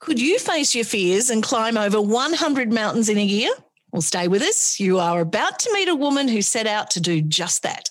Could 0.00 0.18
you 0.18 0.38
face 0.38 0.74
your 0.74 0.86
fears 0.86 1.28
and 1.28 1.42
climb 1.42 1.76
over 1.76 2.00
100 2.00 2.72
mountains 2.72 3.10
in 3.10 3.18
a 3.18 3.22
year? 3.22 3.50
Well, 3.92 4.00
stay 4.00 4.28
with 4.28 4.40
us. 4.40 4.80
You 4.80 4.98
are 4.98 5.20
about 5.20 5.58
to 5.58 5.72
meet 5.74 5.88
a 5.88 5.94
woman 5.94 6.26
who 6.26 6.40
set 6.40 6.66
out 6.66 6.90
to 6.92 7.02
do 7.02 7.20
just 7.20 7.62
that. 7.64 7.90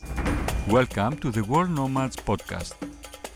Welcome 0.68 1.20
to 1.20 1.30
the 1.30 1.44
World 1.44 1.70
Nomads 1.70 2.16
podcast. 2.16 2.74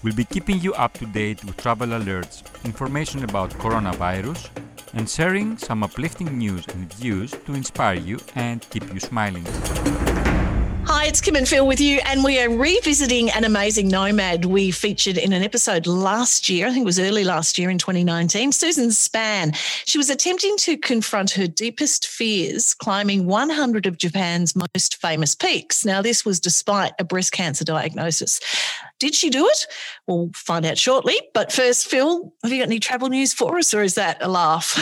We'll 0.01 0.15
be 0.15 0.25
keeping 0.25 0.59
you 0.59 0.73
up 0.73 0.94
to 0.94 1.05
date 1.05 1.46
with 1.46 1.55
travel 1.57 1.89
alerts, 1.89 2.41
information 2.65 3.23
about 3.23 3.51
coronavirus, 3.51 4.49
and 4.96 5.08
sharing 5.08 5.55
some 5.55 5.83
uplifting 5.83 6.35
news 6.35 6.65
and 6.69 6.92
views 6.96 7.29
to 7.46 7.53
inspire 7.53 7.99
you 7.99 8.19
and 8.33 8.67
keep 8.71 8.92
you 8.92 8.99
smiling. 8.99 9.46
Hi, 11.04 11.08
it's 11.08 11.20
Kim 11.20 11.35
and 11.35 11.46
Phil 11.46 11.67
with 11.67 11.81
you, 11.81 11.99
and 12.06 12.24
we 12.24 12.40
are 12.40 12.49
revisiting 12.49 13.29
an 13.31 13.44
amazing 13.44 13.90
nomad 13.90 14.46
we 14.46 14.72
featured 14.72 15.17
in 15.17 15.33
an 15.33 15.44
episode 15.44 15.85
last 15.85 16.48
year. 16.48 16.66
I 16.66 16.72
think 16.72 16.84
it 16.84 16.85
was 16.85 16.98
early 16.98 17.26
last 17.26 17.58
year 17.58 17.70
in 17.70 17.77
2019. 17.77 18.53
Susan 18.53 18.88
Spann. 18.88 19.53
She 19.85 19.98
was 19.98 20.09
attempting 20.09 20.55
to 20.59 20.77
confront 20.77 21.31
her 21.31 21.45
deepest 21.45 22.07
fears, 22.07 22.73
climbing 22.73 23.26
100 23.26 23.85
of 23.85 23.98
Japan's 23.98 24.55
most 24.55 24.95
famous 25.02 25.35
peaks. 25.35 25.84
Now, 25.84 26.02
this 26.02 26.23
was 26.23 26.39
despite 26.39 26.93
a 26.98 27.04
breast 27.04 27.34
cancer 27.34 27.65
diagnosis. 27.65 28.40
Did 29.03 29.16
she 29.16 29.30
do 29.30 29.45
it? 29.45 29.67
We'll 30.07 30.31
find 30.34 30.66
out 30.66 30.77
shortly. 30.77 31.20
But 31.34 31.52
first, 31.52 31.88
Phil, 31.88 32.34
have 32.41 32.53
you 32.53 32.59
got 32.59 32.70
any 32.70 32.80
travel 32.80 33.09
news 33.09 33.34
for 33.34 33.57
us, 33.57 33.73
or 33.73 33.84
is 33.84 33.95
that 33.95 34.17
a 34.21 34.29
laugh? 34.29 34.77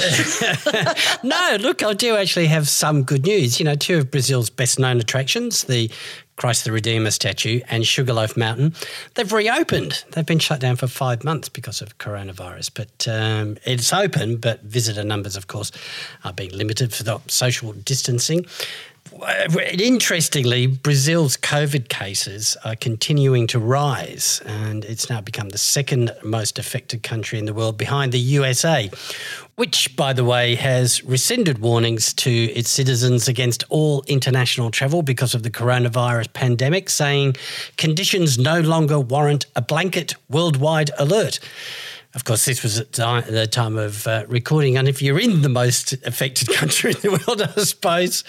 no, 1.23 1.57
look, 1.59 1.81
I 1.81 1.93
do 1.93 2.15
actually 2.15 2.45
have 2.45 2.69
some 2.69 3.01
good 3.01 3.25
news. 3.25 3.59
You 3.59 3.65
know, 3.65 3.73
two 3.73 3.97
of 3.97 4.11
Brazil's 4.11 4.51
best 4.51 4.77
known 4.77 4.99
attractions, 4.99 5.63
the 5.63 5.89
Christ 6.35 6.65
the 6.65 6.71
Redeemer 6.71 7.09
statue 7.09 7.61
and 7.69 7.85
Sugarloaf 7.85 8.37
Mountain, 8.37 8.75
they've 9.15 9.31
reopened. 9.31 10.03
They've 10.11 10.25
been 10.25 10.39
shut 10.39 10.59
down 10.59 10.75
for 10.75 10.87
five 10.87 11.23
months 11.23 11.49
because 11.49 11.81
of 11.81 11.97
coronavirus, 11.97 12.71
but 12.75 13.07
um, 13.07 13.57
it's 13.63 13.91
open. 13.91 14.37
But 14.37 14.61
visitor 14.61 15.03
numbers, 15.03 15.35
of 15.35 15.47
course, 15.47 15.71
are 16.23 16.33
being 16.33 16.51
limited 16.51 16.93
for 16.93 17.03
the 17.03 17.19
social 17.27 17.73
distancing. 17.73 18.45
Interestingly, 19.13 20.67
Brazil's 20.67 21.35
COVID 21.35 21.89
cases 21.89 22.55
are 22.63 22.75
continuing 22.75 23.45
to 23.47 23.59
rise, 23.59 24.41
and 24.45 24.85
it's 24.85 25.09
now 25.09 25.19
become 25.19 25.49
the 25.49 25.57
second 25.57 26.11
most 26.23 26.57
affected 26.57 27.03
country 27.03 27.37
in 27.37 27.45
the 27.45 27.53
world 27.53 27.77
behind 27.77 28.13
the 28.13 28.19
USA, 28.19 28.89
which, 29.55 29.95
by 29.97 30.13
the 30.13 30.23
way, 30.23 30.55
has 30.55 31.03
rescinded 31.03 31.59
warnings 31.59 32.13
to 32.13 32.31
its 32.31 32.69
citizens 32.69 33.27
against 33.27 33.65
all 33.69 34.01
international 34.07 34.71
travel 34.71 35.01
because 35.01 35.35
of 35.35 35.43
the 35.43 35.51
coronavirus 35.51 36.31
pandemic, 36.31 36.89
saying 36.89 37.35
conditions 37.77 38.37
no 38.37 38.61
longer 38.61 38.97
warrant 38.97 39.45
a 39.57 39.61
blanket 39.61 40.15
worldwide 40.29 40.89
alert. 40.97 41.39
Of 42.13 42.25
course, 42.25 42.43
this 42.43 42.61
was 42.61 42.79
at 42.79 42.91
the 42.91 43.47
time 43.49 43.77
of 43.77 44.05
uh, 44.05 44.25
recording, 44.27 44.77
and 44.77 44.87
if 44.87 45.01
you're 45.01 45.19
in 45.19 45.41
the 45.43 45.49
most 45.49 45.93
affected 46.05 46.49
country 46.53 46.91
in 46.91 46.99
the 46.99 47.11
world, 47.11 47.41
I 47.41 47.61
suppose 47.63 48.25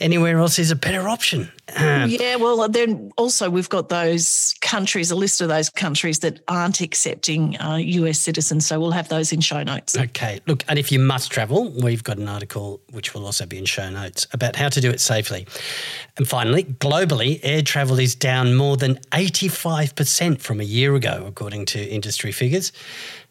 anywhere 0.00 0.38
else 0.38 0.58
is 0.58 0.72
a 0.72 0.76
better 0.76 1.08
option. 1.08 1.50
Um, 1.76 2.10
yeah, 2.10 2.36
well, 2.36 2.68
then 2.68 3.12
also 3.16 3.48
we've 3.48 3.68
got 3.68 3.88
those 3.88 4.54
countries, 4.60 5.10
a 5.12 5.14
list 5.14 5.40
of 5.40 5.48
those 5.48 5.70
countries 5.70 6.18
that 6.20 6.40
aren't 6.48 6.80
accepting 6.80 7.56
uh, 7.60 7.76
US 7.76 8.18
citizens. 8.18 8.66
So 8.66 8.80
we'll 8.80 8.90
have 8.90 9.08
those 9.08 9.32
in 9.32 9.40
show 9.40 9.62
notes. 9.62 9.96
Okay. 9.96 10.40
Look, 10.46 10.64
and 10.68 10.78
if 10.78 10.90
you 10.90 10.98
must 10.98 11.30
travel, 11.30 11.70
we've 11.82 12.02
got 12.02 12.18
an 12.18 12.28
article 12.28 12.80
which 12.90 13.14
will 13.14 13.24
also 13.24 13.46
be 13.46 13.58
in 13.58 13.64
show 13.64 13.88
notes 13.90 14.26
about 14.32 14.56
how 14.56 14.68
to 14.68 14.80
do 14.80 14.90
it 14.90 15.00
safely. 15.00 15.46
And 16.20 16.28
finally, 16.28 16.64
globally, 16.64 17.40
air 17.42 17.62
travel 17.62 17.98
is 17.98 18.14
down 18.14 18.54
more 18.54 18.76
than 18.76 18.96
85% 19.12 20.42
from 20.42 20.60
a 20.60 20.64
year 20.64 20.94
ago, 20.94 21.24
according 21.26 21.64
to 21.72 21.82
industry 21.82 22.30
figures. 22.30 22.72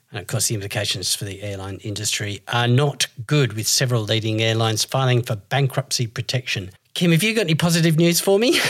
And 0.10 0.20
of 0.20 0.26
course, 0.26 0.48
the 0.48 0.56
implications 0.56 1.14
for 1.14 1.26
the 1.26 1.44
airline 1.44 1.78
industry 1.84 2.42
are 2.48 2.68
not 2.68 3.06
good, 3.28 3.54
with 3.54 3.68
several 3.68 4.02
leading 4.02 4.42
airlines 4.42 4.86
filing 4.86 5.22
for 5.22 5.36
bankruptcy 5.36 6.08
protection. 6.08 6.72
Kim, 6.96 7.12
have 7.12 7.22
you 7.22 7.36
got 7.36 7.42
any 7.42 7.54
positive 7.54 7.96
news 7.96 8.20
for 8.20 8.40
me? 8.40 8.60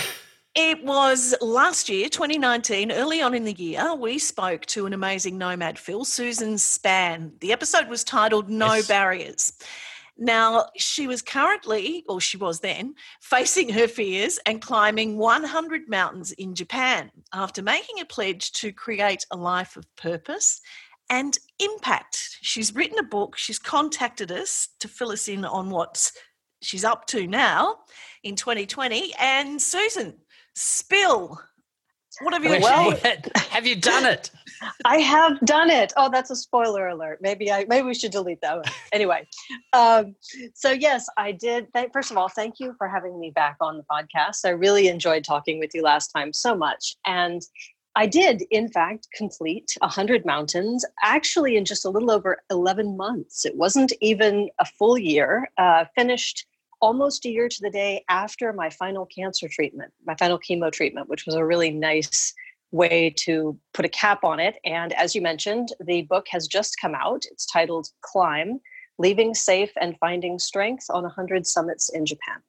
It 0.55 0.83
was 0.83 1.35
last 1.41 1.89
year, 1.89 2.09
2019, 2.09 2.91
early 2.91 3.21
on 3.21 3.35
in 3.35 3.43
the 3.45 3.53
year, 3.53 3.93
we 3.93 4.17
spoke 4.17 4.65
to 4.65 4.87
an 4.87 4.93
amazing 4.93 5.37
nomad, 5.37 5.77
Phil, 5.77 6.03
Susan 6.03 6.55
Spann. 6.55 7.39
The 7.39 7.53
episode 7.53 7.87
was 7.87 8.03
titled 8.03 8.49
No 8.49 8.73
yes. 8.73 8.87
Barriers. 8.87 9.53
Now, 10.21 10.65
she 10.75 11.07
was 11.07 11.21
currently, 11.21 12.03
or 12.09 12.19
she 12.19 12.35
was 12.35 12.59
then, 12.59 12.95
facing 13.21 13.69
her 13.69 13.87
fears 13.87 14.37
and 14.45 14.61
climbing 14.61 15.17
100 15.17 15.87
mountains 15.87 16.33
in 16.33 16.55
Japan 16.55 17.09
after 17.33 17.61
making 17.61 18.01
a 18.01 18.05
pledge 18.05 18.51
to 18.53 18.73
create 18.73 19.25
a 19.31 19.37
life 19.37 19.77
of 19.77 19.85
purpose 19.95 20.59
and 21.09 21.37
impact. 21.59 22.37
She's 22.41 22.75
written 22.75 22.99
a 22.99 23.03
book. 23.03 23.37
She's 23.37 23.59
contacted 23.59 24.29
us 24.29 24.67
to 24.81 24.89
fill 24.89 25.11
us 25.11 25.29
in 25.29 25.45
on 25.45 25.69
what 25.69 26.11
she's 26.61 26.83
up 26.83 27.07
to 27.07 27.25
now 27.25 27.77
in 28.21 28.35
2020. 28.35 29.13
And 29.17 29.61
Susan, 29.61 30.17
spill. 30.53 31.39
What 32.21 32.33
have 32.33 32.43
you 32.43 32.59
well, 32.61 32.97
Have 33.51 33.65
you 33.65 33.75
done 33.75 34.05
it? 34.05 34.31
I 34.83 34.97
have 34.97 35.39
done 35.41 35.69
it. 35.69 35.93
Oh, 35.95 36.09
that's 36.09 36.29
a 36.29 36.35
spoiler 36.35 36.87
alert. 36.87 37.19
Maybe 37.21 37.51
I 37.51 37.65
maybe 37.65 37.85
we 37.85 37.93
should 37.93 38.11
delete 38.11 38.41
that 38.41 38.57
one. 38.57 38.65
Anyway, 38.91 39.27
um, 39.73 40.15
so 40.53 40.71
yes, 40.71 41.07
I 41.17 41.31
did. 41.31 41.67
First 41.93 42.11
of 42.11 42.17
all, 42.17 42.27
thank 42.27 42.59
you 42.59 42.73
for 42.77 42.87
having 42.87 43.19
me 43.19 43.31
back 43.31 43.57
on 43.61 43.77
the 43.77 43.83
podcast. 43.83 44.45
I 44.45 44.49
really 44.49 44.87
enjoyed 44.87 45.23
talking 45.23 45.59
with 45.59 45.73
you 45.73 45.81
last 45.81 46.07
time 46.09 46.33
so 46.33 46.55
much, 46.55 46.97
and 47.05 47.41
I 47.95 48.05
did, 48.05 48.43
in 48.51 48.69
fact, 48.69 49.07
complete 49.13 49.75
100 49.79 50.25
mountains 50.25 50.85
actually 51.03 51.57
in 51.57 51.65
just 51.65 51.85
a 51.85 51.89
little 51.89 52.11
over 52.11 52.37
11 52.49 52.95
months. 52.95 53.45
It 53.45 53.55
wasn't 53.55 53.91
even 53.99 54.49
a 54.59 54.65
full 54.65 54.97
year. 54.97 55.49
Uh, 55.57 55.85
finished 55.95 56.45
almost 56.81 57.25
a 57.25 57.29
year 57.29 57.49
to 57.49 57.61
the 57.61 57.69
day 57.69 58.03
after 58.09 58.53
my 58.53 58.69
final 58.69 59.05
cancer 59.05 59.47
treatment, 59.47 59.91
my 60.05 60.15
final 60.15 60.39
chemo 60.39 60.71
treatment, 60.71 61.09
which 61.09 61.25
was 61.25 61.35
a 61.35 61.45
really 61.45 61.71
nice 61.71 62.33
way 62.71 63.13
to 63.17 63.57
put 63.73 63.85
a 63.85 63.89
cap 63.89 64.23
on 64.23 64.39
it. 64.39 64.57
And 64.63 64.93
as 64.93 65.15
you 65.15 65.21
mentioned, 65.21 65.69
the 65.79 66.03
book 66.03 66.27
has 66.29 66.47
just 66.47 66.79
come 66.79 66.95
out. 66.95 67.23
It's 67.31 67.45
titled 67.45 67.89
Climb 68.01 68.59
Leaving 68.97 69.33
Safe 69.33 69.71
and 69.79 69.97
Finding 69.99 70.39
Strength 70.39 70.85
on 70.89 71.03
100 71.03 71.47
Summits 71.47 71.89
in 71.89 72.05
Japan. 72.05 72.41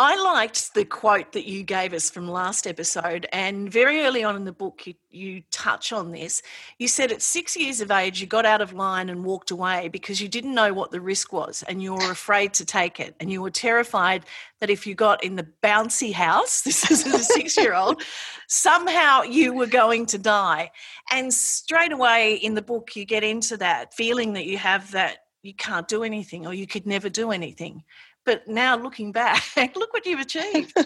I 0.00 0.14
liked 0.14 0.74
the 0.74 0.84
quote 0.84 1.32
that 1.32 1.48
you 1.48 1.64
gave 1.64 1.92
us 1.92 2.08
from 2.08 2.28
last 2.28 2.68
episode, 2.68 3.26
and 3.32 3.68
very 3.68 4.02
early 4.02 4.22
on 4.22 4.36
in 4.36 4.44
the 4.44 4.52
book, 4.52 4.86
you, 4.86 4.94
you 5.10 5.42
touch 5.50 5.92
on 5.92 6.12
this. 6.12 6.40
You 6.78 6.86
said 6.86 7.10
at 7.10 7.20
six 7.20 7.56
years 7.56 7.80
of 7.80 7.90
age, 7.90 8.20
you 8.20 8.28
got 8.28 8.46
out 8.46 8.60
of 8.60 8.72
line 8.72 9.08
and 9.08 9.24
walked 9.24 9.50
away 9.50 9.88
because 9.88 10.20
you 10.20 10.28
didn't 10.28 10.54
know 10.54 10.72
what 10.72 10.92
the 10.92 11.00
risk 11.00 11.32
was 11.32 11.64
and 11.66 11.82
you 11.82 11.94
were 11.94 12.12
afraid 12.12 12.54
to 12.54 12.64
take 12.64 13.00
it. 13.00 13.16
And 13.18 13.28
you 13.28 13.42
were 13.42 13.50
terrified 13.50 14.24
that 14.60 14.70
if 14.70 14.86
you 14.86 14.94
got 14.94 15.24
in 15.24 15.34
the 15.34 15.48
bouncy 15.64 16.12
house, 16.12 16.60
this 16.62 16.88
is 16.88 17.04
a 17.04 17.18
six 17.18 17.56
year 17.56 17.74
old, 17.74 18.00
somehow 18.46 19.22
you 19.22 19.52
were 19.52 19.66
going 19.66 20.06
to 20.06 20.18
die. 20.18 20.70
And 21.10 21.34
straight 21.34 21.90
away 21.90 22.34
in 22.34 22.54
the 22.54 22.62
book, 22.62 22.94
you 22.94 23.04
get 23.04 23.24
into 23.24 23.56
that 23.56 23.94
feeling 23.94 24.34
that 24.34 24.46
you 24.46 24.58
have 24.58 24.92
that 24.92 25.24
you 25.42 25.54
can't 25.54 25.88
do 25.88 26.02
anything 26.04 26.46
or 26.46 26.54
you 26.54 26.66
could 26.66 26.86
never 26.86 27.08
do 27.08 27.30
anything. 27.32 27.82
But 28.28 28.46
now 28.46 28.76
looking 28.76 29.10
back, 29.10 29.42
look 29.74 29.94
what 29.94 30.04
you've 30.04 30.20
achieved. 30.20 30.76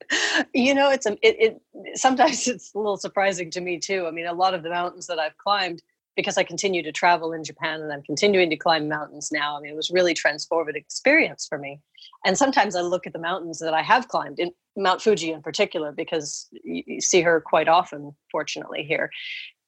you 0.54 0.74
know, 0.74 0.90
it's 0.90 1.06
a, 1.06 1.12
it, 1.22 1.62
it 1.72 1.98
sometimes 1.98 2.46
it's 2.48 2.74
a 2.74 2.78
little 2.78 2.98
surprising 2.98 3.50
to 3.52 3.62
me 3.62 3.78
too. 3.78 4.06
I 4.06 4.10
mean, 4.10 4.26
a 4.26 4.34
lot 4.34 4.52
of 4.52 4.62
the 4.62 4.68
mountains 4.68 5.06
that 5.06 5.18
I've 5.18 5.38
climbed 5.38 5.80
because 6.16 6.36
I 6.36 6.42
continue 6.42 6.82
to 6.82 6.92
travel 6.92 7.32
in 7.32 7.44
Japan 7.44 7.80
and 7.80 7.90
I'm 7.90 8.02
continuing 8.02 8.50
to 8.50 8.56
climb 8.56 8.90
mountains 8.90 9.30
now. 9.32 9.56
I 9.56 9.62
mean, 9.62 9.72
it 9.72 9.74
was 9.74 9.90
really 9.90 10.12
transformative 10.12 10.76
experience 10.76 11.46
for 11.48 11.56
me. 11.56 11.80
And 12.26 12.36
sometimes 12.36 12.76
I 12.76 12.82
look 12.82 13.06
at 13.06 13.14
the 13.14 13.18
mountains 13.18 13.58
that 13.60 13.72
I 13.72 13.80
have 13.80 14.08
climbed, 14.08 14.38
in 14.38 14.50
Mount 14.76 15.00
Fuji 15.00 15.32
in 15.32 15.40
particular, 15.40 15.92
because 15.92 16.46
you, 16.62 16.82
you 16.86 17.00
see 17.00 17.22
her 17.22 17.40
quite 17.40 17.68
often, 17.68 18.14
fortunately 18.30 18.84
here 18.84 19.10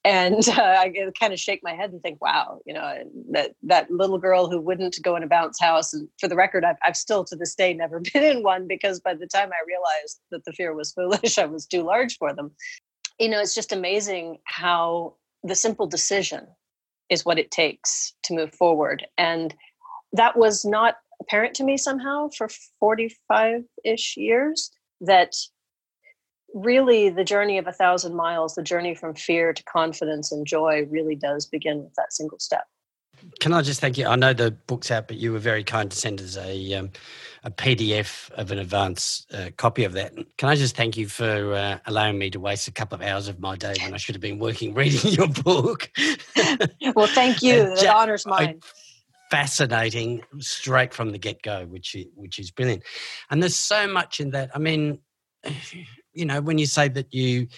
and 0.04 0.46
uh, 0.48 0.60
I 0.60 0.92
kind 1.18 1.32
of 1.32 1.40
shake 1.40 1.60
my 1.62 1.74
head 1.74 1.90
and 1.90 2.02
think, 2.02 2.20
wow, 2.22 2.60
you 2.66 2.74
know, 2.74 2.94
that 3.30 3.52
that 3.62 3.90
little 3.90 4.18
girl 4.18 4.50
who 4.50 4.60
wouldn't 4.60 4.98
go 5.02 5.16
in 5.16 5.22
a 5.22 5.26
bounce 5.26 5.58
house. 5.60 5.94
And 5.94 6.08
for 6.20 6.28
the 6.28 6.36
record, 6.36 6.64
I've, 6.64 6.76
I've 6.84 6.96
still 6.96 7.24
to 7.24 7.36
this 7.36 7.54
day 7.54 7.72
never 7.72 8.00
been 8.12 8.22
in 8.22 8.42
one 8.42 8.66
because 8.68 9.00
by 9.00 9.14
the 9.14 9.26
time 9.26 9.50
I 9.52 9.66
realized 9.66 10.20
that 10.30 10.44
the 10.44 10.52
fear 10.52 10.74
was 10.74 10.92
foolish, 10.92 11.38
I 11.38 11.46
was 11.46 11.66
too 11.66 11.82
large 11.82 12.18
for 12.18 12.32
them. 12.34 12.52
You 13.18 13.28
know, 13.28 13.40
it's 13.40 13.54
just 13.54 13.72
amazing 13.72 14.38
how 14.44 15.14
the 15.42 15.54
simple 15.54 15.86
decision 15.86 16.46
is 17.10 17.24
what 17.24 17.38
it 17.38 17.50
takes 17.50 18.14
to 18.24 18.34
move 18.34 18.52
forward. 18.54 19.06
And 19.18 19.54
that 20.12 20.36
was 20.36 20.64
not 20.64 20.96
apparent 21.20 21.54
to 21.54 21.64
me 21.64 21.76
somehow 21.76 22.28
for 22.36 22.48
45 22.80 23.62
ish 23.84 24.16
years 24.16 24.70
that 25.00 25.34
really 26.54 27.10
the 27.10 27.24
journey 27.24 27.58
of 27.58 27.66
a 27.66 27.72
thousand 27.72 28.14
miles, 28.14 28.54
the 28.54 28.62
journey 28.62 28.94
from 28.94 29.14
fear 29.14 29.52
to 29.52 29.62
confidence 29.64 30.32
and 30.32 30.46
joy 30.46 30.86
really 30.88 31.16
does 31.16 31.44
begin 31.46 31.82
with 31.82 31.94
that 31.94 32.12
single 32.12 32.38
step. 32.38 32.64
can 33.40 33.52
I 33.52 33.62
just 33.62 33.80
thank 33.80 33.98
you? 33.98 34.06
I 34.06 34.16
know 34.16 34.32
the 34.32 34.52
book's 34.52 34.90
out, 34.90 35.08
but 35.08 35.16
you 35.16 35.32
were 35.32 35.38
very 35.38 35.64
kind 35.64 35.90
to 35.90 35.96
send 35.96 36.20
us 36.20 36.36
a 36.36 36.74
um, 36.74 36.90
a 37.44 37.50
PDF 37.50 38.30
of 38.32 38.50
an 38.50 38.58
advance 38.58 39.26
uh, 39.32 39.50
copy 39.56 39.84
of 39.84 39.92
that. 39.92 40.14
Can 40.38 40.48
I 40.48 40.54
just 40.54 40.76
thank 40.76 40.96
you 40.96 41.08
for 41.08 41.52
uh, 41.52 41.78
allowing 41.86 42.18
me 42.18 42.30
to 42.30 42.40
waste 42.40 42.68
a 42.68 42.72
couple 42.72 42.96
of 42.96 43.02
hours 43.02 43.28
of 43.28 43.38
my 43.38 43.54
day 43.54 43.74
when 43.82 43.92
I 43.92 43.98
should 43.98 44.14
have 44.14 44.22
been 44.22 44.38
working 44.38 44.72
reading 44.82 45.12
your 45.12 45.28
book? 45.28 45.90
well, 46.94 47.06
thank 47.06 47.42
you. 47.42 47.74
The 47.84 47.92
honor's 47.94 48.26
mine. 48.26 48.60
fascinating, 49.30 50.22
straight 50.38 50.94
from 50.94 51.10
the 51.10 51.18
get 51.18 51.42
go, 51.42 51.66
which 51.66 51.94
is, 51.94 52.06
which 52.14 52.38
is 52.38 52.50
brilliant. 52.50 52.82
And 53.30 53.42
there's 53.42 53.56
so 53.56 53.86
much 53.86 54.20
in 54.20 54.30
that. 54.30 54.50
I 54.54 54.58
mean, 54.58 55.00
you 56.14 56.24
know, 56.24 56.40
when 56.40 56.58
you 56.58 56.66
say 56.66 56.88
that 56.88 57.12
you 57.12 57.48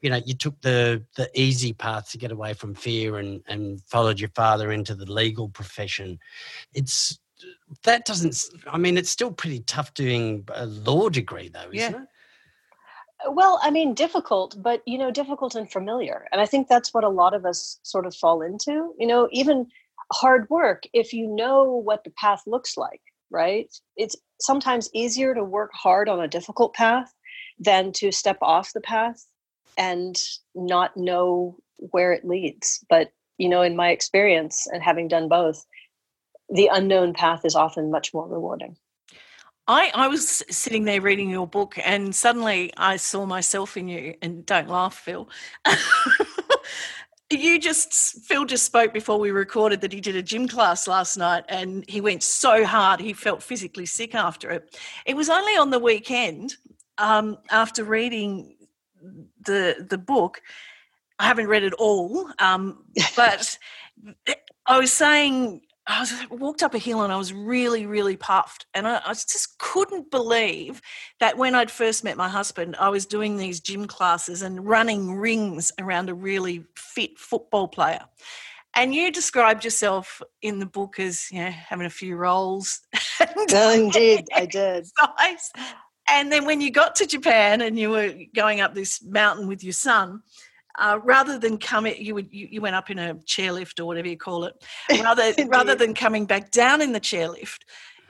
you 0.00 0.10
know 0.10 0.20
you 0.24 0.34
took 0.34 0.60
the 0.62 1.04
the 1.16 1.30
easy 1.38 1.72
path 1.72 2.10
to 2.10 2.18
get 2.18 2.32
away 2.32 2.52
from 2.52 2.74
fear 2.74 3.18
and 3.18 3.42
and 3.46 3.80
followed 3.82 4.18
your 4.18 4.30
father 4.30 4.72
into 4.72 4.94
the 4.94 5.10
legal 5.10 5.48
profession 5.48 6.18
it's 6.74 7.18
that 7.84 8.04
doesn't 8.04 8.46
i 8.70 8.78
mean 8.78 8.96
it's 8.96 9.10
still 9.10 9.32
pretty 9.32 9.60
tough 9.60 9.92
doing 9.94 10.46
a 10.54 10.66
law 10.66 11.08
degree 11.08 11.48
though 11.48 11.70
isn't 11.72 11.92
yeah. 11.92 12.02
it 12.02 12.08
uh, 13.26 13.30
well 13.30 13.60
i 13.62 13.70
mean 13.70 13.94
difficult 13.94 14.56
but 14.62 14.82
you 14.86 14.98
know 14.98 15.10
difficult 15.10 15.54
and 15.54 15.70
familiar 15.70 16.26
and 16.32 16.40
i 16.40 16.46
think 16.46 16.68
that's 16.68 16.92
what 16.92 17.04
a 17.04 17.08
lot 17.08 17.34
of 17.34 17.44
us 17.44 17.78
sort 17.82 18.06
of 18.06 18.14
fall 18.14 18.42
into 18.42 18.94
you 18.98 19.06
know 19.06 19.28
even 19.32 19.66
hard 20.12 20.48
work 20.50 20.84
if 20.92 21.12
you 21.12 21.26
know 21.26 21.64
what 21.64 22.04
the 22.04 22.10
path 22.10 22.42
looks 22.46 22.76
like 22.76 23.00
right 23.30 23.70
it's 23.96 24.16
sometimes 24.40 24.90
easier 24.92 25.34
to 25.34 25.44
work 25.44 25.70
hard 25.72 26.08
on 26.08 26.20
a 26.20 26.28
difficult 26.28 26.74
path 26.74 27.12
than 27.60 27.92
to 27.92 28.10
step 28.10 28.38
off 28.42 28.72
the 28.72 28.80
path 28.80 29.24
and 29.78 30.20
not 30.54 30.96
know 30.96 31.56
where 31.76 32.12
it 32.12 32.24
leads 32.24 32.84
but 32.88 33.10
you 33.38 33.48
know 33.48 33.62
in 33.62 33.76
my 33.76 33.90
experience 33.90 34.66
and 34.66 34.82
having 34.82 35.06
done 35.06 35.28
both 35.28 35.64
the 36.50 36.68
unknown 36.72 37.14
path 37.14 37.44
is 37.44 37.54
often 37.54 37.90
much 37.90 38.12
more 38.12 38.28
rewarding. 38.28 38.76
I, 39.68 39.92
I 39.94 40.08
was 40.08 40.42
sitting 40.50 40.84
there 40.84 41.00
reading 41.00 41.30
your 41.30 41.46
book 41.46 41.78
and 41.84 42.14
suddenly 42.14 42.72
I 42.76 42.96
saw 42.96 43.24
myself 43.24 43.76
in 43.76 43.88
you. 43.88 44.14
And 44.20 44.44
don't 44.44 44.68
laugh, 44.68 44.94
Phil. 44.94 45.28
you 47.30 47.60
just, 47.60 48.24
Phil 48.24 48.46
just 48.46 48.64
spoke 48.64 48.92
before 48.92 49.20
we 49.20 49.30
recorded 49.30 49.80
that 49.82 49.92
he 49.92 50.00
did 50.00 50.16
a 50.16 50.22
gym 50.22 50.48
class 50.48 50.88
last 50.88 51.16
night 51.16 51.44
and 51.48 51.84
he 51.88 52.00
went 52.00 52.24
so 52.24 52.64
hard, 52.64 52.98
he 52.98 53.12
felt 53.12 53.44
physically 53.44 53.86
sick 53.86 54.14
after 54.14 54.50
it. 54.50 54.76
It 55.06 55.14
was 55.14 55.30
only 55.30 55.56
on 55.56 55.70
the 55.70 55.78
weekend 55.78 56.56
um, 57.00 57.38
after 57.50 57.82
reading 57.84 58.56
the, 59.44 59.86
the 59.88 59.98
book. 59.98 60.42
I 61.18 61.24
haven't 61.24 61.48
read 61.48 61.64
it 61.64 61.74
all, 61.74 62.30
um, 62.38 62.84
but 63.16 63.58
I 64.66 64.78
was 64.78 64.92
saying 64.92 65.62
I 65.86 66.00
was, 66.00 66.14
walked 66.30 66.62
up 66.62 66.74
a 66.74 66.78
hill 66.78 67.02
and 67.02 67.12
I 67.12 67.16
was 67.16 67.32
really, 67.32 67.84
really 67.84 68.16
puffed. 68.16 68.66
And 68.74 68.86
I, 68.86 69.00
I, 69.04 69.12
just 69.12 69.58
couldn't 69.58 70.10
believe 70.10 70.80
that 71.18 71.36
when 71.36 71.54
I'd 71.54 71.70
first 71.70 72.04
met 72.04 72.16
my 72.16 72.28
husband, 72.28 72.76
I 72.78 72.90
was 72.90 73.06
doing 73.06 73.36
these 73.36 73.60
gym 73.60 73.86
classes 73.86 74.42
and 74.42 74.64
running 74.64 75.14
rings 75.14 75.72
around 75.80 76.08
a 76.08 76.14
really 76.14 76.64
fit 76.76 77.18
football 77.18 77.66
player. 77.66 78.04
And 78.74 78.94
you 78.94 79.10
described 79.10 79.64
yourself 79.64 80.22
in 80.42 80.60
the 80.60 80.66
book 80.66 81.00
as, 81.00 81.30
you 81.32 81.40
know, 81.40 81.50
having 81.50 81.86
a 81.86 81.90
few 81.90 82.14
rolls. 82.16 82.82
oh, 83.52 83.74
indeed, 83.74 84.26
I 84.34 84.46
did. 84.50 84.86
And 86.10 86.30
then 86.30 86.44
when 86.44 86.60
you 86.60 86.70
got 86.70 86.96
to 86.96 87.06
Japan 87.06 87.60
and 87.60 87.78
you 87.78 87.90
were 87.90 88.12
going 88.34 88.60
up 88.60 88.74
this 88.74 89.02
mountain 89.02 89.46
with 89.46 89.62
your 89.62 89.72
son, 89.72 90.22
uh, 90.78 90.98
rather 91.02 91.38
than 91.38 91.58
coming, 91.58 91.94
you 91.98 92.14
would 92.14 92.32
you, 92.32 92.48
you, 92.50 92.60
went 92.60 92.74
up 92.74 92.90
in 92.90 92.98
a 92.98 93.14
chairlift 93.14 93.80
or 93.80 93.84
whatever 93.84 94.08
you 94.08 94.16
call 94.16 94.44
it. 94.44 94.54
Rather 95.02 95.32
rather 95.46 95.74
than 95.74 95.94
coming 95.94 96.26
back 96.26 96.50
down 96.50 96.80
in 96.80 96.92
the 96.92 97.00
chairlift, 97.00 97.60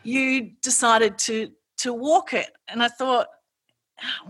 you 0.03 0.53
decided 0.63 1.19
to 1.19 1.51
to 1.79 1.93
walk 1.93 2.33
it. 2.33 2.51
And 2.69 2.83
I 2.83 2.89
thought, 2.89 3.29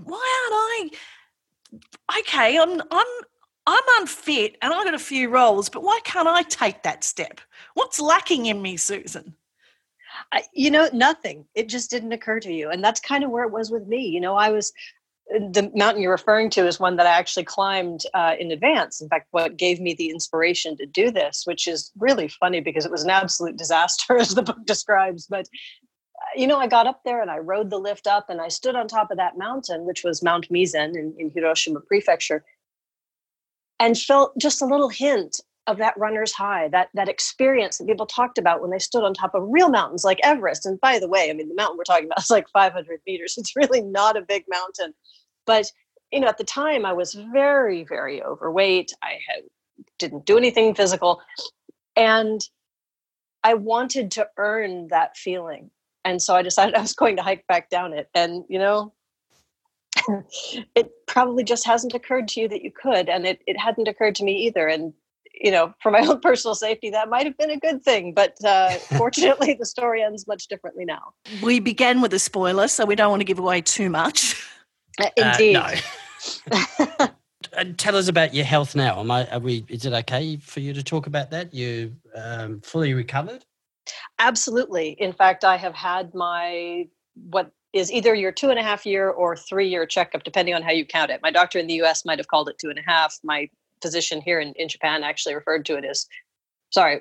why 0.03 0.81
aren't 0.81 0.95
I? 2.15 2.19
Okay, 2.21 2.59
I'm 2.59 2.81
I'm 2.91 3.07
I'm 3.67 3.83
unfit 4.01 4.57
and 4.63 4.73
I've 4.73 4.85
got 4.85 4.95
a 4.95 4.99
few 4.99 5.29
rolls, 5.29 5.69
but 5.69 5.83
why 5.83 6.01
can't 6.05 6.29
I 6.29 6.43
take 6.43 6.83
that 6.85 7.05
step? 7.05 7.41
What's 7.75 8.01
lacking 8.01 8.47
in 8.47 8.63
me, 8.63 8.77
Susan? 8.77 9.35
I, 10.33 10.43
you 10.53 10.71
know, 10.71 10.89
nothing. 10.93 11.47
It 11.55 11.69
just 11.69 11.91
didn't 11.91 12.13
occur 12.13 12.41
to 12.41 12.53
you. 12.53 12.71
And 12.71 12.83
that's 12.83 13.01
kind 13.01 13.25
of 13.25 13.31
where 13.31 13.45
it 13.45 13.53
was 13.53 13.71
with 13.71 13.87
me. 13.87 14.07
You 14.09 14.21
know, 14.21 14.37
I 14.37 14.51
was 14.51 14.73
the 15.31 15.71
mountain 15.75 16.03
you're 16.03 16.11
referring 16.11 16.51
to 16.51 16.67
is 16.67 16.81
one 16.81 16.97
that 16.97 17.07
I 17.07 17.11
actually 17.11 17.45
climbed 17.45 18.03
uh, 18.15 18.35
in 18.39 18.51
advance. 18.51 19.01
In 19.01 19.09
fact, 19.09 19.29
what 19.31 19.57
gave 19.57 19.81
me 19.81 19.95
the 19.95 20.11
inspiration 20.11 20.77
to 20.79 20.87
do 20.87 21.11
this, 21.11 21.43
which 21.45 21.69
is 21.69 21.93
really 21.99 22.29
funny 22.29 22.61
because 22.61 22.85
it 22.85 22.91
was 22.91 23.05
an 23.05 23.11
absolute 23.11 23.57
disaster, 23.59 24.17
as 24.17 24.35
the 24.35 24.43
book 24.43 24.65
describes. 24.65 25.27
But 25.27 25.47
uh, 25.47 26.41
you 26.41 26.47
know, 26.47 26.59
I 26.59 26.67
got 26.67 26.87
up 26.87 27.03
there 27.05 27.23
and 27.23 27.31
I 27.31 27.39
rode 27.39 27.71
the 27.71 27.79
lift 27.79 28.07
up, 28.07 28.29
and 28.29 28.41
I 28.41 28.49
stood 28.49 28.75
on 28.75 28.89
top 28.89 29.11
of 29.11 29.19
that 29.19 29.39
mountain, 29.39 29.85
which 29.85 30.03
was 30.03 30.23
Mount 30.23 30.49
Misen 30.51 30.97
in, 30.97 31.15
in 31.19 31.31
Hiroshima 31.31 31.81
Prefecture, 31.81 32.45
and 33.79 33.97
felt 33.97 34.37
just 34.39 34.63
a 34.63 34.67
little 34.67 34.89
hint 34.89 35.41
of 35.71 35.79
that 35.79 35.97
runner's 35.97 36.33
high, 36.33 36.69
that 36.69 36.89
that 36.95 37.09
experience 37.09 37.79
that 37.79 37.87
people 37.87 38.07
talked 38.07 38.39
about 38.39 38.61
when 38.61 38.71
they 38.71 38.79
stood 38.79 39.05
on 39.05 39.15
top 39.15 39.35
of 39.35 39.45
real 39.49 39.71
mountains 39.71 40.05
like 40.05 40.19
Everest. 40.23 40.67
And 40.67 40.81
by 40.81 40.99
the 40.99 41.09
way, 41.09 41.31
I 41.31 41.33
mean 41.33 41.49
the 41.49 41.55
mountain 41.55 41.77
we're 41.79 41.85
talking 41.85 42.07
about 42.07 42.19
is 42.23 42.31
like 42.31 42.49
500 42.49 43.01
meters. 43.07 43.37
It's 43.39 43.57
really 43.57 43.81
not 43.81 44.17
a 44.17 44.23
big 44.23 44.45
mountain, 44.49 44.95
but 45.47 45.67
you 46.11 46.21
know, 46.21 46.29
at 46.29 46.39
the 46.39 46.45
time, 46.45 46.85
I 46.85 46.93
was 46.93 47.15
very, 47.15 47.85
very 47.85 48.23
overweight. 48.23 48.93
I 49.03 49.19
had, 49.29 49.45
didn't 49.99 50.27
do 50.27 50.37
anything 50.37 50.75
physical, 50.75 51.23
and 51.97 52.41
I 53.45 53.55
wanted 53.55 54.11
to 54.13 54.29
earn 54.37 54.89
that 54.89 55.17
feeling. 55.17 55.71
And 56.05 56.21
so 56.21 56.35
I 56.35 56.43
decided 56.43 56.75
I 56.77 56.81
was 56.81 56.95
going 56.95 57.17
to 57.17 57.23
hike 57.23 57.47
back 57.47 57.71
down 57.71 57.93
it. 57.93 58.09
And 58.15 58.45
you 58.49 58.59
know, 58.59 58.93
it 60.75 60.91
probably 61.07 61.45
just 61.45 61.67
hasn't 61.67 61.95
occurred 61.95 62.29
to 62.29 62.41
you 62.41 62.49
that 62.49 62.63
you 62.63 62.73
could, 62.73 63.09
and 63.09 63.27
it 63.27 63.41
it 63.47 63.59
hadn't 63.59 63.89
occurred 63.89 64.17
to 64.17 64.25
me 64.25 64.47
either. 64.47 64.67
And 64.67 64.93
you 65.41 65.51
know, 65.51 65.75
for 65.83 65.91
my 65.91 66.01
own 66.07 66.21
personal 66.21 66.55
safety, 66.55 66.91
that 66.91 67.09
might 67.09 67.27
have 67.27 67.37
been 67.37 67.51
a 67.51 67.59
good 67.59 67.83
thing. 67.83 68.13
But 68.15 68.37
uh, 68.45 68.71
fortunately, 68.99 69.55
the 69.55 69.67
story 69.67 70.03
ends 70.03 70.27
much 70.27 70.47
differently 70.49 70.85
now. 70.85 71.13
We 71.43 71.61
began 71.61 72.01
with 72.01 72.15
a 72.15 72.19
spoiler, 72.19 72.69
so 72.69 72.85
we 72.85 72.95
don't 72.95 73.11
want 73.11 73.21
to 73.21 73.25
give 73.25 73.39
away 73.39 73.63
too 73.63 73.91
much. 73.91 74.37
Uh, 75.01 75.09
indeed. 75.17 75.57
Uh, 75.57 75.77
no. 76.53 77.09
and 77.57 77.79
tell 77.79 77.97
us 77.97 78.09
about 78.09 78.35
your 78.35 78.45
health 78.45 78.77
now. 78.77 79.01
Am 79.01 79.11
I? 79.11 79.29
Are 79.31 79.39
we? 79.39 79.65
Is 79.69 79.87
it 79.87 79.93
okay 79.93 80.37
for 80.37 80.61
you 80.61 80.73
to 80.73 80.83
talk 80.83 81.07
about 81.07 81.31
that? 81.31 81.55
You 81.55 81.97
um, 82.15 82.61
fully 82.61 82.95
recovered? 82.95 83.45
Absolutely. 84.19 84.91
In 84.99 85.13
fact, 85.13 85.45
I 85.45 85.57
have 85.57 85.75
had 85.75 86.15
my 86.15 86.87
what 87.15 87.51
is 87.73 87.91
either 87.93 88.15
your 88.15 88.33
two 88.33 88.51
and 88.51 88.59
a 88.59 88.63
half 88.63 88.85
year 88.85 89.09
or 89.09 89.37
three 89.37 89.69
year 89.69 89.87
checkup, 89.87 90.25
depending 90.25 90.55
on 90.55 90.63
how 90.63 90.73
you 90.73 90.85
count 90.85 91.11
it. 91.11 91.21
My 91.23 91.31
doctor 91.31 91.59
in 91.59 91.67
the 91.67 91.75
U.S. 91.75 92.05
might 92.05 92.19
have 92.19 92.29
called 92.29 92.49
it 92.49 92.59
two 92.59 92.69
and 92.69 92.79
a 92.79 92.83
half. 92.85 93.17
My 93.23 93.49
physician 93.83 94.21
here 94.21 94.41
in, 94.41 94.53
in 94.55 94.69
Japan 94.69 95.03
actually 95.03 95.35
referred 95.35 95.65
to 95.67 95.77
it 95.77 95.85
as, 95.85 96.07
sorry, 96.71 97.01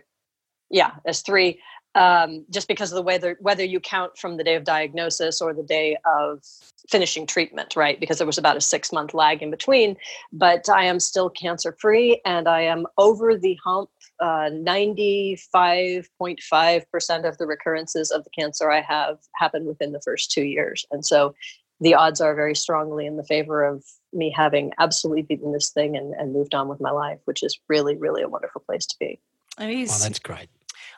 yeah, 0.69 0.91
as 1.05 1.21
three 1.21 1.59
um, 1.95 2.45
just 2.49 2.67
because 2.67 2.91
of 2.91 2.97
the 2.97 3.01
way 3.01 3.18
that 3.18 3.42
whether 3.42 3.63
you 3.63 3.80
count 3.80 4.15
from 4.18 4.35
the 4.37 4.44
day 4.44 4.54
of 4.56 4.63
diagnosis 4.63 5.42
or 5.42 5.51
the 5.54 5.63
day 5.63 5.97
of 6.06 6.44
finishing 6.87 7.25
treatment, 7.25 7.75
right? 7.75 7.99
Because 7.99 8.19
there 8.19 8.27
was 8.27 8.37
about 8.37 8.56
a 8.57 8.61
six 8.61 8.94
month 8.94 9.13
lag 9.13 9.42
in 9.42 9.51
between. 9.51 9.97
But 10.31 10.69
I 10.69 10.85
am 10.85 10.99
still 10.99 11.30
cancer 11.30 11.75
free 11.80 12.21
and 12.25 12.47
I 12.47 12.61
am 12.61 12.85
over 12.97 13.37
the 13.37 13.57
hump. 13.63 13.89
Uh, 14.21 14.49
95.5% 14.51 17.30
of 17.30 17.37
the 17.37 17.47
recurrences 17.47 18.11
of 18.11 18.25
the 18.25 18.30
cancer 18.37 18.69
I 18.69 18.81
have 18.81 19.19
happened 19.35 19.65
within 19.65 19.94
the 19.94 20.01
first 20.01 20.30
two 20.30 20.44
years. 20.44 20.85
And 20.92 21.06
so 21.06 21.33
the 21.80 21.95
odds 21.95 22.21
are 22.21 22.36
very 22.36 22.56
strongly 22.56 23.06
in 23.06 23.18
the 23.18 23.24
favor 23.24 23.64
of 23.64 23.83
me 24.12 24.33
having 24.36 24.74
absolutely 24.80 25.21
beaten 25.24 25.54
this 25.54 25.69
thing 25.69 25.95
and, 25.95 26.14
and 26.14 26.33
moved 26.33 26.54
on 26.56 26.68
with 26.68 26.81
my 26.81 26.92
life, 26.92 27.19
which 27.26 27.44
is 27.44 27.59
really, 27.68 27.95
really 27.95 28.21
a 28.21 28.28
wonderful 28.28 28.62
place 28.62 28.86
to 28.88 28.95
be. 29.00 29.19
It 29.59 29.69
is. 29.69 29.90
Well, 29.90 30.00
that's 30.00 30.19
great 30.19 30.50